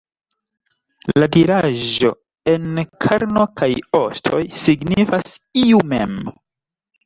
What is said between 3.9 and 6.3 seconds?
ostoj" signifas "iu mem".